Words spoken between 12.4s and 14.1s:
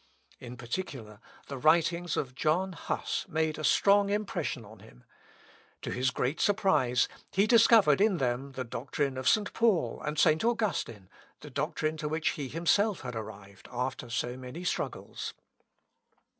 had himself arrived, after